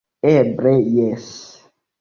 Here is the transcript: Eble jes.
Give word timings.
Eble 0.29 0.73
jes. 0.95 1.31